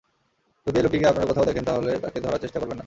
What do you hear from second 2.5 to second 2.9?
করবেন না।